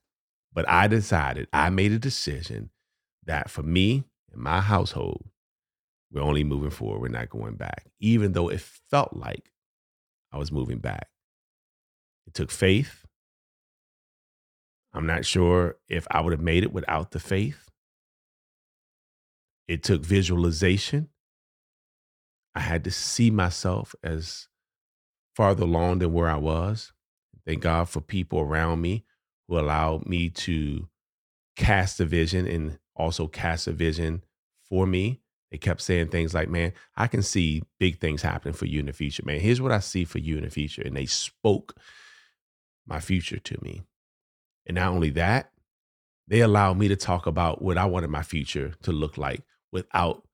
But 0.52 0.68
I 0.68 0.86
decided, 0.86 1.48
I 1.52 1.70
made 1.70 1.92
a 1.92 1.98
decision 1.98 2.70
that 3.24 3.48
for 3.48 3.62
me, 3.62 4.04
and 4.32 4.42
my 4.42 4.60
household, 4.60 5.24
we're 6.12 6.20
only 6.22 6.44
moving 6.44 6.70
forward. 6.70 7.00
We're 7.00 7.08
not 7.08 7.30
going 7.30 7.54
back, 7.54 7.86
even 8.00 8.32
though 8.32 8.48
it 8.48 8.60
felt 8.60 9.16
like 9.16 9.50
I 10.30 10.38
was 10.38 10.52
moving 10.52 10.78
back. 10.78 11.08
It 12.26 12.34
took 12.34 12.50
faith. 12.50 13.03
I'm 14.94 15.06
not 15.06 15.26
sure 15.26 15.76
if 15.88 16.06
I 16.10 16.20
would 16.20 16.32
have 16.32 16.40
made 16.40 16.62
it 16.62 16.72
without 16.72 17.10
the 17.10 17.18
faith. 17.18 17.68
It 19.66 19.82
took 19.82 20.04
visualization. 20.04 21.08
I 22.54 22.60
had 22.60 22.84
to 22.84 22.90
see 22.92 23.30
myself 23.30 23.94
as 24.04 24.46
farther 25.34 25.64
along 25.64 25.98
than 25.98 26.12
where 26.12 26.28
I 26.28 26.36
was. 26.36 26.92
Thank 27.44 27.62
God 27.62 27.88
for 27.88 28.00
people 28.00 28.38
around 28.38 28.80
me 28.80 29.04
who 29.48 29.58
allowed 29.58 30.06
me 30.06 30.30
to 30.30 30.88
cast 31.56 32.00
a 32.00 32.04
vision 32.04 32.46
and 32.46 32.78
also 32.94 33.26
cast 33.26 33.66
a 33.66 33.72
vision 33.72 34.22
for 34.68 34.86
me. 34.86 35.20
They 35.50 35.58
kept 35.58 35.82
saying 35.82 36.08
things 36.08 36.34
like, 36.34 36.48
man, 36.48 36.72
I 36.96 37.06
can 37.06 37.22
see 37.22 37.62
big 37.78 38.00
things 38.00 38.22
happening 38.22 38.54
for 38.54 38.66
you 38.66 38.80
in 38.80 38.86
the 38.86 38.92
future, 38.92 39.22
man. 39.24 39.40
Here's 39.40 39.60
what 39.60 39.72
I 39.72 39.80
see 39.80 40.04
for 40.04 40.18
you 40.18 40.36
in 40.36 40.44
the 40.44 40.50
future. 40.50 40.82
And 40.82 40.96
they 40.96 41.06
spoke 41.06 41.76
my 42.86 43.00
future 43.00 43.38
to 43.38 43.58
me. 43.62 43.82
And 44.66 44.76
not 44.76 44.92
only 44.92 45.10
that, 45.10 45.50
they 46.26 46.40
allowed 46.40 46.78
me 46.78 46.88
to 46.88 46.96
talk 46.96 47.26
about 47.26 47.60
what 47.60 47.76
I 47.76 47.84
wanted 47.84 48.10
my 48.10 48.22
future 48.22 48.72
to 48.82 48.92
look 48.92 49.18
like 49.18 49.42
without 49.72 50.26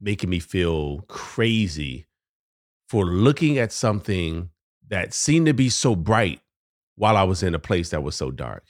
making 0.00 0.30
me 0.30 0.38
feel 0.38 1.02
crazy 1.08 2.06
for 2.88 3.04
looking 3.04 3.58
at 3.58 3.72
something 3.72 4.50
that 4.88 5.12
seemed 5.12 5.46
to 5.46 5.54
be 5.54 5.68
so 5.68 5.94
bright 5.94 6.40
while 6.96 7.16
I 7.16 7.22
was 7.22 7.42
in 7.42 7.54
a 7.54 7.58
place 7.58 7.90
that 7.90 8.02
was 8.02 8.16
so 8.16 8.30
dark. 8.30 8.64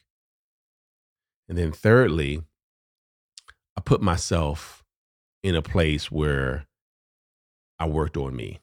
And 1.49 1.57
then, 1.57 1.73
thirdly, 1.73 2.43
I 3.77 3.81
put 3.81 4.03
myself 4.03 4.85
in 5.43 5.55
a 5.55 5.63
place 5.63 6.11
where 6.11 6.67
I 7.79 7.87
worked 7.87 8.17
on 8.17 8.37
me 8.37 8.61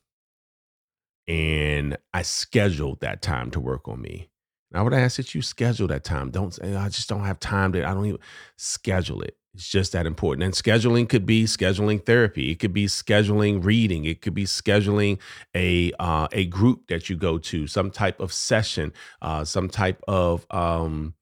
and 1.27 1.98
I 2.13 2.22
scheduled 2.22 3.01
that 3.01 3.22
time 3.22 3.51
to 3.51 3.60
work 3.60 3.88
on 3.88 4.01
me. 4.01 4.29
I 4.74 4.81
would 4.81 4.93
ask 4.93 5.17
that 5.17 5.33
you 5.33 5.41
schedule 5.41 5.88
that 5.88 6.03
time. 6.03 6.29
Don't 6.29 6.53
say, 6.53 6.75
I 6.75 6.89
just 6.89 7.07
don't 7.07 7.24
have 7.24 7.39
time 7.39 7.71
to, 7.74 7.88
I 7.88 7.93
don't 7.93 8.05
even 8.05 8.19
schedule 8.57 9.21
it. 9.21 9.38
It's 9.53 9.67
just 9.67 9.93
that 9.93 10.05
important. 10.05 10.43
And 10.43 10.53
scheduling 10.53 11.09
could 11.09 11.25
be 11.25 11.45
scheduling 11.45 12.05
therapy. 12.05 12.51
It 12.51 12.59
could 12.59 12.74
be 12.74 12.86
scheduling 12.86 13.63
reading. 13.63 14.05
It 14.05 14.21
could 14.21 14.36
be 14.36 14.43
scheduling 14.43 15.19
a 15.55 15.91
uh, 16.00 16.27
a 16.31 16.45
group 16.45 16.88
that 16.89 17.09
you 17.09 17.15
go 17.15 17.39
to, 17.39 17.65
some 17.65 17.89
type 17.89 18.19
of 18.19 18.31
session, 18.31 18.93
uh, 19.19 19.45
some 19.45 19.67
type 19.67 20.03
of 20.07 20.45
um, 20.51 21.15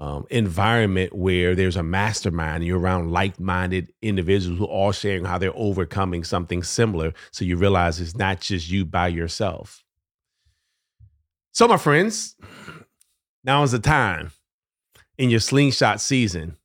um, 0.00 0.26
environment 0.30 1.12
where 1.12 1.54
there's 1.54 1.76
a 1.76 1.82
mastermind 1.84 2.56
and 2.56 2.66
you're 2.66 2.80
around 2.80 3.12
like-minded 3.12 3.92
individuals 4.02 4.58
who 4.58 4.64
are 4.64 4.68
all 4.68 4.92
sharing 4.92 5.24
how 5.24 5.38
they're 5.38 5.52
overcoming 5.54 6.24
something 6.24 6.64
similar. 6.64 7.12
So 7.30 7.44
you 7.44 7.56
realize 7.56 8.00
it's 8.00 8.16
not 8.16 8.40
just 8.40 8.68
you 8.68 8.86
by 8.86 9.06
yourself. 9.06 9.84
So, 11.52 11.66
my 11.66 11.76
friends, 11.76 12.36
now 13.44 13.62
is 13.62 13.72
the 13.72 13.78
time 13.78 14.32
in 15.16 15.30
your 15.30 15.40
slingshot 15.40 16.00
season 16.00 16.56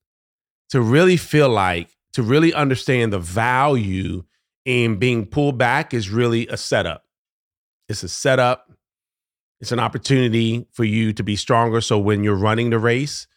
to 0.70 0.82
really 0.82 1.18
feel 1.18 1.50
like, 1.50 1.90
to 2.14 2.24
really 2.24 2.54
understand 2.54 3.14
the 3.14 3.20
value 3.20 4.24
in 4.66 4.98
being 4.98 5.26
pulled 5.26 5.58
back 5.58 5.94
is 5.94 6.10
really 6.10 6.48
a 6.48 6.58
setup. 6.58 7.06
It's 7.90 8.04
a 8.04 8.10
setup 8.10 8.74
it's 9.64 9.72
an 9.72 9.80
opportunity 9.80 10.68
for 10.74 10.84
you 10.84 11.14
to 11.14 11.24
be 11.24 11.38
stronger. 11.38 11.80
So 11.80 11.98
when 11.98 12.22
you're 12.22 12.36
running 12.36 12.70
the 12.70 12.80
race, 12.80 13.28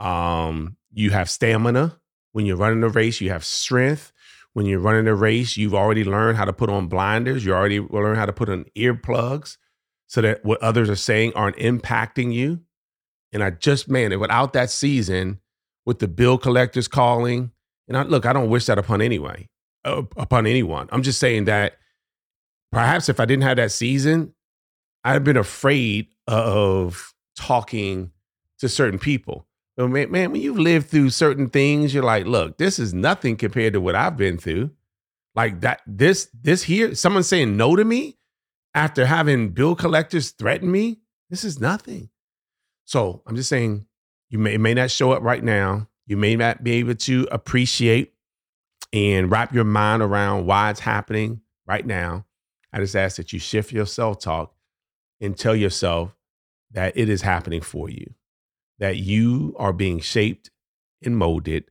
um, 0.00 0.78
you 0.94 1.10
have 1.10 1.28
stamina. 1.28 2.00
When 2.32 2.46
you're 2.46 2.56
running 2.56 2.80
the 2.80 2.88
race, 2.88 3.20
you 3.20 3.28
have 3.28 3.44
strength. 3.44 4.10
When 4.54 4.64
you're 4.64 4.80
running 4.80 5.04
the 5.04 5.14
race, 5.14 5.58
you've 5.58 5.74
already 5.74 6.02
learned 6.02 6.38
how 6.38 6.46
to 6.46 6.54
put 6.54 6.70
on 6.70 6.86
blinders. 6.86 7.44
You 7.44 7.52
already 7.52 7.80
learned 7.80 8.16
how 8.16 8.24
to 8.24 8.32
put 8.32 8.48
on 8.48 8.64
earplugs 8.74 9.58
so 10.06 10.22
that 10.22 10.42
what 10.42 10.62
others 10.62 10.88
are 10.88 10.96
saying 10.96 11.34
aren't 11.34 11.56
impacting 11.56 12.32
you. 12.32 12.60
And 13.34 13.42
I 13.42 13.50
just, 13.50 13.88
man, 13.88 14.18
without 14.18 14.52
that 14.52 14.70
season, 14.70 15.40
with 15.84 15.98
the 15.98 16.08
bill 16.08 16.38
collectors 16.38 16.88
calling, 16.88 17.50
and 17.88 17.96
I, 17.96 18.04
look, 18.04 18.24
I 18.24 18.32
don't 18.32 18.48
wish 18.48 18.66
that 18.66 18.78
upon 18.78 19.02
anyway, 19.02 19.48
uh, 19.84 20.02
upon 20.16 20.46
anyone. 20.46 20.88
I'm 20.92 21.02
just 21.02 21.18
saying 21.18 21.44
that 21.46 21.74
perhaps 22.72 23.08
if 23.08 23.18
I 23.18 23.24
didn't 23.24 23.42
have 23.42 23.56
that 23.56 23.72
season, 23.72 24.34
I'd 25.02 25.14
have 25.14 25.24
been 25.24 25.36
afraid 25.36 26.06
of 26.28 27.12
talking 27.36 28.12
to 28.60 28.68
certain 28.68 29.00
people. 29.00 29.46
Man, 29.76 30.10
man, 30.12 30.30
when 30.30 30.40
you've 30.40 30.58
lived 30.58 30.88
through 30.88 31.10
certain 31.10 31.50
things, 31.50 31.92
you're 31.92 32.04
like, 32.04 32.26
look, 32.26 32.56
this 32.56 32.78
is 32.78 32.94
nothing 32.94 33.36
compared 33.36 33.72
to 33.72 33.80
what 33.80 33.96
I've 33.96 34.16
been 34.16 34.38
through. 34.38 34.70
Like 35.34 35.60
that, 35.62 35.80
this, 35.84 36.28
this 36.32 36.62
here, 36.62 36.94
someone 36.94 37.24
saying 37.24 37.56
no 37.56 37.74
to 37.74 37.84
me 37.84 38.16
after 38.72 39.04
having 39.04 39.50
bill 39.50 39.74
collectors 39.74 40.30
threaten 40.30 40.70
me, 40.70 41.00
this 41.28 41.42
is 41.42 41.60
nothing. 41.60 42.08
So 42.84 43.22
I'm 43.26 43.36
just 43.36 43.48
saying, 43.48 43.86
you 44.30 44.38
may 44.38 44.56
may 44.56 44.74
not 44.74 44.90
show 44.90 45.12
up 45.12 45.22
right 45.22 45.42
now. 45.42 45.88
You 46.06 46.16
may 46.16 46.36
not 46.36 46.62
be 46.62 46.72
able 46.72 46.94
to 46.94 47.28
appreciate 47.30 48.12
and 48.92 49.30
wrap 49.30 49.54
your 49.54 49.64
mind 49.64 50.02
around 50.02 50.46
why 50.46 50.70
it's 50.70 50.80
happening 50.80 51.40
right 51.66 51.86
now. 51.86 52.26
I 52.72 52.78
just 52.78 52.96
ask 52.96 53.16
that 53.16 53.32
you 53.32 53.38
shift 53.38 53.72
your 53.72 53.86
self 53.86 54.18
talk 54.18 54.54
and 55.20 55.36
tell 55.36 55.56
yourself 55.56 56.14
that 56.72 56.96
it 56.96 57.08
is 57.08 57.22
happening 57.22 57.60
for 57.60 57.88
you, 57.88 58.14
that 58.78 58.96
you 58.96 59.54
are 59.58 59.72
being 59.72 60.00
shaped 60.00 60.50
and 61.02 61.16
molded. 61.16 61.64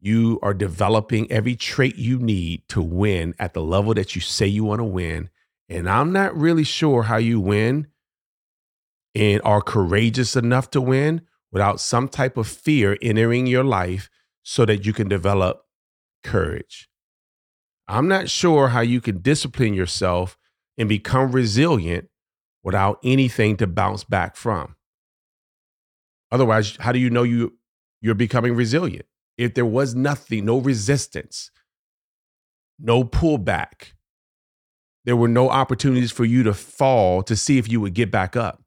You 0.00 0.40
are 0.42 0.54
developing 0.54 1.30
every 1.30 1.54
trait 1.54 1.96
you 1.96 2.18
need 2.18 2.66
to 2.68 2.82
win 2.82 3.34
at 3.38 3.54
the 3.54 3.62
level 3.62 3.94
that 3.94 4.14
you 4.14 4.20
say 4.20 4.46
you 4.46 4.64
want 4.64 4.80
to 4.80 4.84
win. 4.84 5.30
And 5.68 5.88
I'm 5.88 6.12
not 6.12 6.36
really 6.36 6.64
sure 6.64 7.04
how 7.04 7.18
you 7.18 7.40
win 7.40 7.86
and 9.14 9.40
are 9.44 9.60
courageous 9.60 10.36
enough 10.36 10.70
to 10.70 10.80
win 10.80 11.22
without 11.50 11.80
some 11.80 12.08
type 12.08 12.36
of 12.36 12.48
fear 12.48 12.96
entering 13.02 13.46
your 13.46 13.64
life 13.64 14.08
so 14.42 14.64
that 14.64 14.86
you 14.86 14.92
can 14.92 15.08
develop 15.08 15.64
courage. 16.24 16.88
I'm 17.88 18.08
not 18.08 18.30
sure 18.30 18.68
how 18.68 18.80
you 18.80 19.00
can 19.00 19.18
discipline 19.18 19.74
yourself 19.74 20.38
and 20.78 20.88
become 20.88 21.32
resilient 21.32 22.08
without 22.62 22.98
anything 23.04 23.56
to 23.58 23.66
bounce 23.66 24.04
back 24.04 24.36
from. 24.36 24.76
Otherwise, 26.30 26.76
how 26.80 26.92
do 26.92 26.98
you 26.98 27.10
know 27.10 27.22
you 27.22 27.58
you're 28.00 28.14
becoming 28.14 28.54
resilient? 28.54 29.04
If 29.36 29.54
there 29.54 29.66
was 29.66 29.94
nothing, 29.94 30.46
no 30.46 30.58
resistance, 30.58 31.50
no 32.78 33.04
pullback, 33.04 33.92
there 35.04 35.16
were 35.16 35.28
no 35.28 35.50
opportunities 35.50 36.12
for 36.12 36.24
you 36.24 36.42
to 36.44 36.54
fall 36.54 37.22
to 37.24 37.36
see 37.36 37.58
if 37.58 37.70
you 37.70 37.80
would 37.80 37.94
get 37.94 38.10
back 38.10 38.36
up. 38.36 38.61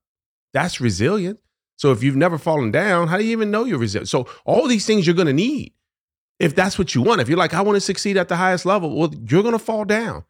That's 0.55 0.79
resilient. 0.79 1.41
So 1.75 1.91
if 1.91 2.01
you've 2.01 2.15
never 2.15 2.37
fallen 2.37 2.71
down, 2.71 3.09
how 3.09 3.17
do 3.17 3.25
you 3.25 3.33
even 3.33 3.51
know 3.51 3.65
you're 3.65 3.77
resilient? 3.77 4.07
So 4.07 4.25
all 4.45 4.69
these 4.69 4.85
things 4.85 5.05
you're 5.05 5.13
going 5.13 5.27
to 5.27 5.33
need. 5.33 5.73
If 6.39 6.55
that's 6.55 6.79
what 6.79 6.95
you 6.95 7.01
want, 7.01 7.19
if 7.19 7.27
you're 7.27 7.37
like, 7.37 7.53
I 7.53 7.59
want 7.59 7.75
to 7.75 7.81
succeed 7.81 8.15
at 8.15 8.29
the 8.29 8.37
highest 8.37 8.65
level, 8.65 8.95
well, 8.97 9.13
you're 9.29 9.43
going 9.43 9.51
to 9.51 9.59
fall 9.59 9.83
down. 9.83 10.23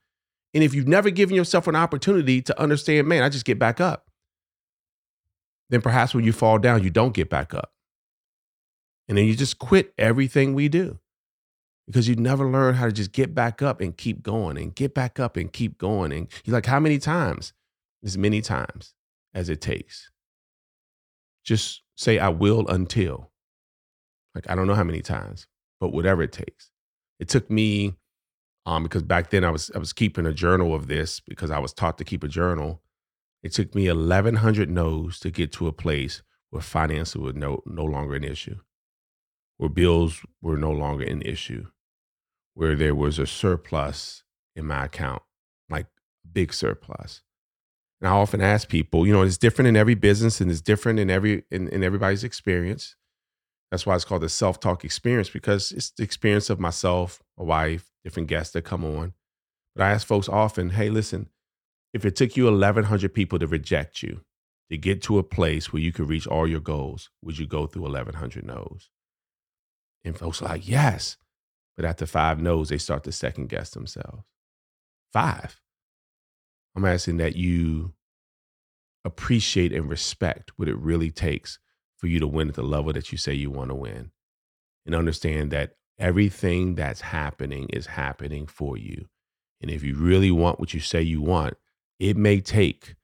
And 0.55 0.63
if 0.63 0.73
you've 0.73 0.87
never 0.87 1.11
given 1.11 1.35
yourself 1.35 1.67
an 1.67 1.75
opportunity 1.75 2.41
to 2.41 2.59
understand, 2.59 3.07
man, 3.07 3.21
I 3.21 3.29
just 3.29 3.45
get 3.45 3.59
back 3.59 3.79
up, 3.79 4.09
then 5.69 5.81
perhaps 5.81 6.15
when 6.15 6.23
you 6.23 6.33
fall 6.33 6.57
down, 6.57 6.83
you 6.83 6.89
don't 6.89 7.13
get 7.13 7.29
back 7.29 7.53
up. 7.53 7.71
And 9.07 9.15
then 9.15 9.25
you 9.25 9.35
just 9.35 9.59
quit 9.59 9.93
everything 9.95 10.55
we 10.55 10.69
do 10.69 10.97
because 11.85 12.07
you 12.07 12.15
never 12.15 12.49
learn 12.49 12.73
how 12.73 12.87
to 12.87 12.91
just 12.91 13.11
get 13.11 13.35
back 13.35 13.61
up 13.61 13.79
and 13.79 13.95
keep 13.95 14.23
going 14.23 14.57
and 14.57 14.73
get 14.73 14.95
back 14.95 15.19
up 15.19 15.37
and 15.37 15.53
keep 15.53 15.77
going. 15.77 16.11
And 16.11 16.27
you're 16.43 16.55
like, 16.55 16.65
how 16.65 16.79
many 16.79 16.97
times? 16.97 17.53
As 18.03 18.17
many 18.17 18.41
times 18.41 18.95
as 19.35 19.49
it 19.49 19.61
takes. 19.61 20.09
Just 21.45 21.83
say, 21.95 22.19
I 22.19 22.29
will 22.29 22.67
until. 22.67 23.31
Like, 24.33 24.49
I 24.49 24.55
don't 24.55 24.67
know 24.67 24.75
how 24.75 24.83
many 24.83 25.01
times, 25.01 25.47
but 25.79 25.93
whatever 25.93 26.21
it 26.23 26.33
takes. 26.33 26.71
It 27.19 27.29
took 27.29 27.49
me 27.49 27.95
um, 28.65 28.83
because 28.83 29.03
back 29.03 29.29
then 29.29 29.43
I 29.43 29.49
was 29.51 29.71
I 29.75 29.77
was 29.77 29.93
keeping 29.93 30.25
a 30.25 30.33
journal 30.33 30.73
of 30.73 30.87
this 30.87 31.19
because 31.19 31.51
I 31.51 31.59
was 31.59 31.73
taught 31.73 31.97
to 31.99 32.03
keep 32.03 32.23
a 32.23 32.27
journal. 32.27 32.81
It 33.43 33.53
took 33.53 33.75
me 33.75 33.87
1,100 33.87 34.69
no's 34.69 35.19
to 35.19 35.29
get 35.29 35.51
to 35.53 35.67
a 35.67 35.71
place 35.71 36.23
where 36.49 36.61
finances 36.61 37.15
were 37.15 37.33
no 37.33 37.61
no 37.65 37.83
longer 37.85 38.15
an 38.15 38.23
issue, 38.23 38.59
where 39.57 39.69
bills 39.69 40.21
were 40.41 40.57
no 40.57 40.71
longer 40.71 41.05
an 41.05 41.21
issue, 41.21 41.67
where 42.55 42.75
there 42.75 42.95
was 42.95 43.19
a 43.19 43.27
surplus 43.27 44.23
in 44.55 44.65
my 44.65 44.85
account, 44.85 45.21
like 45.69 45.87
big 46.31 46.53
surplus. 46.53 47.21
And 48.05 48.13
I 48.13 48.17
often 48.17 48.39
ask 48.39 48.69
people, 48.69 49.07
you 49.07 49.13
know, 49.13 49.23
it's 49.23 49.35
different 49.35 49.67
in 49.67 49.75
every 49.75 49.95
business 49.95 50.39
and 50.39 50.51
it's 50.51 50.61
different 50.61 50.99
in 50.99 51.09
every 51.09 51.43
in, 51.49 51.67
in 51.69 51.83
everybody's 51.83 52.23
experience. 52.23 52.95
That's 53.71 53.83
why 53.83 53.95
it's 53.95 54.05
called 54.05 54.21
the 54.21 54.29
self-talk 54.29 54.85
experience 54.85 55.31
because 55.31 55.71
it's 55.71 55.89
the 55.89 56.03
experience 56.03 56.51
of 56.51 56.59
myself, 56.59 57.23
my 57.35 57.45
wife, 57.45 57.89
different 58.03 58.29
guests 58.29 58.53
that 58.53 58.61
come 58.61 58.85
on. 58.85 59.13
But 59.75 59.85
I 59.85 59.89
ask 59.89 60.05
folks 60.05 60.29
often, 60.29 60.69
hey, 60.69 60.91
listen, 60.91 61.29
if 61.95 62.05
it 62.05 62.15
took 62.15 62.37
you 62.37 62.43
1,100 62.45 63.11
people 63.11 63.39
to 63.39 63.47
reject 63.47 64.03
you 64.03 64.21
to 64.69 64.77
get 64.77 65.01
to 65.01 65.17
a 65.17 65.23
place 65.23 65.73
where 65.73 65.81
you 65.81 65.91
could 65.91 66.07
reach 66.07 66.27
all 66.27 66.47
your 66.47 66.59
goals, 66.59 67.09
would 67.23 67.39
you 67.39 67.47
go 67.47 67.65
through 67.65 67.81
1,100 67.81 68.45
no's? 68.45 68.91
And 70.03 70.15
folks 70.15 70.43
are 70.43 70.49
like, 70.49 70.67
yes. 70.69 71.17
But 71.75 71.85
after 71.85 72.05
five 72.05 72.39
no's, 72.39 72.69
they 72.69 72.77
start 72.77 73.03
to 73.05 73.11
second 73.11 73.49
guess 73.49 73.71
themselves. 73.71 74.25
Five. 75.11 75.59
I'm 76.75 76.85
asking 76.85 77.17
that 77.17 77.35
you 77.35 77.93
appreciate 79.05 79.71
and 79.71 79.89
respect 79.89 80.51
what 80.57 80.67
it 80.67 80.77
really 80.77 81.11
takes 81.11 81.59
for 81.97 82.07
you 82.07 82.19
to 82.19 82.27
win 82.27 82.49
at 82.49 82.55
the 82.55 82.63
level 82.63 82.91
that 82.93 83.11
you 83.11 83.17
say 83.17 83.33
you 83.33 83.49
want 83.49 83.69
to 83.69 83.75
win. 83.75 84.11
And 84.85 84.93
understand 84.93 85.51
that 85.51 85.75
everything 85.97 86.75
that's 86.75 87.01
happening 87.01 87.69
is 87.69 87.87
happening 87.87 88.45
for 88.45 88.77
you. 88.77 89.07
And 89.61 89.71
if 89.71 89.83
you 89.83 89.95
really 89.95 90.31
want 90.31 90.59
what 90.59 90.73
you 90.73 90.79
say 90.79 91.01
you 91.01 91.21
want, 91.21 91.55
it 91.99 92.17
may 92.17 92.41
take, 92.41 92.95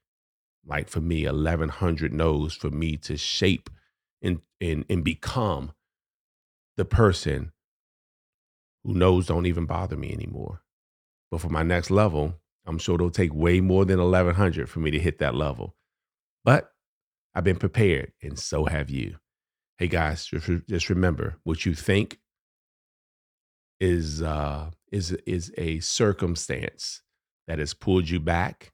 like 0.66 0.90
for 0.90 1.00
me, 1.00 1.25
1100 1.25 2.13
no's 2.13 2.54
for 2.54 2.70
me 2.70 2.98
to 2.98 3.16
shape 3.16 3.70
and, 4.22 4.42
and, 4.60 4.86
and 4.90 5.04
become 5.04 5.72
the 6.78 6.86
person 6.86 7.51
who 8.84 8.94
knows 8.94 9.28
don't 9.28 9.46
even 9.46 9.66
bother 9.66 9.96
me 9.96 10.12
anymore. 10.12 10.62
But 11.30 11.42
for 11.42 11.50
my 11.50 11.63
next 11.63 11.90
level, 11.90 12.40
I'm 12.65 12.77
sure 12.77 12.96
it'll 12.96 13.10
take 13.10 13.34
way 13.34 13.60
more 13.60 13.86
than 13.86 14.00
1100 14.00 14.70
for 14.70 14.80
me 14.80 14.91
to 14.91 15.00
hit 15.00 15.20
that 15.20 15.36
level. 15.36 15.75
But 16.44 16.72
I've 17.34 17.44
been 17.44 17.58
prepared, 17.58 18.13
and 18.22 18.38
so 18.38 18.65
have 18.65 18.89
you. 18.89 19.18
Hey 19.77 19.88
guys, 19.88 20.25
just, 20.70 20.89
remember 20.89 21.38
what 21.44 21.65
you 21.65 21.74
think 21.74 22.20
is 23.80 24.22
uh, 24.22 24.70
is 24.91 25.12
is 25.25 25.51
a 25.58 25.80
circumstance 25.80 27.01
that 27.48 27.58
has 27.58 27.74
pulled 27.74 28.10
you 28.10 28.20
back 28.20 28.74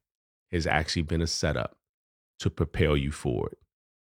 has 0.51 0.67
actually 0.67 1.03
been 1.03 1.21
a 1.21 1.27
setup 1.27 1.77
to 2.39 2.49
propel 2.49 2.97
you 2.97 3.11
forward. 3.11 3.55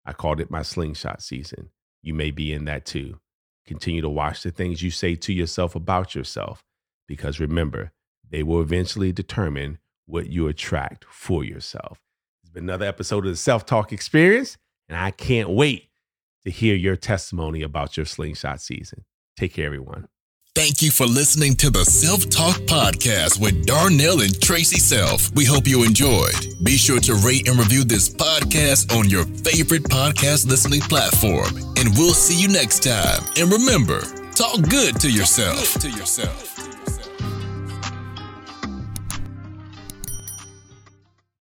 I 0.04 0.12
called 0.12 0.40
it 0.40 0.50
my 0.50 0.62
slingshot 0.62 1.22
season. 1.22 1.70
You 2.02 2.14
may 2.14 2.30
be 2.30 2.52
in 2.52 2.64
that 2.66 2.84
too. 2.84 3.20
Continue 3.66 4.02
to 4.02 4.08
watch 4.08 4.42
the 4.42 4.50
things 4.50 4.82
you 4.82 4.90
say 4.90 5.14
to 5.14 5.32
yourself 5.32 5.74
about 5.74 6.14
yourself 6.14 6.64
because 7.06 7.40
remember, 7.40 7.92
they 8.32 8.42
will 8.42 8.60
eventually 8.60 9.12
determine 9.12 9.78
what 10.06 10.26
you 10.28 10.48
attract 10.48 11.04
for 11.04 11.44
yourself. 11.44 12.00
It's 12.42 12.50
been 12.50 12.64
another 12.64 12.86
episode 12.86 13.24
of 13.26 13.30
the 13.30 13.36
Self 13.36 13.64
Talk 13.64 13.92
Experience, 13.92 14.56
and 14.88 14.98
I 14.98 15.12
can't 15.12 15.50
wait 15.50 15.90
to 16.42 16.50
hear 16.50 16.74
your 16.74 16.96
testimony 16.96 17.62
about 17.62 17.96
your 17.96 18.06
slingshot 18.06 18.60
season. 18.60 19.04
Take 19.36 19.54
care, 19.54 19.66
everyone. 19.66 20.08
Thank 20.54 20.82
you 20.82 20.90
for 20.90 21.06
listening 21.06 21.54
to 21.56 21.70
the 21.70 21.84
Self 21.84 22.28
Talk 22.28 22.56
Podcast 22.62 23.40
with 23.40 23.64
Darnell 23.64 24.20
and 24.20 24.32
Traci 24.32 24.80
Self. 24.80 25.30
We 25.34 25.44
hope 25.44 25.66
you 25.66 25.84
enjoyed. 25.84 26.34
Be 26.62 26.76
sure 26.76 27.00
to 27.00 27.14
rate 27.14 27.48
and 27.48 27.58
review 27.58 27.84
this 27.84 28.08
podcast 28.08 28.94
on 28.98 29.08
your 29.08 29.24
favorite 29.24 29.84
podcast 29.84 30.46
listening 30.46 30.80
platform. 30.80 31.56
And 31.76 31.96
we'll 31.96 32.14
see 32.14 32.40
you 32.40 32.48
next 32.48 32.82
time. 32.82 33.22
And 33.38 33.52
remember, 33.52 34.00
talk 34.32 34.60
good 34.68 35.00
to 35.00 35.10
yourself. 35.10 35.74
Good 35.74 35.92
to 35.92 35.98
yourself. 35.98 36.71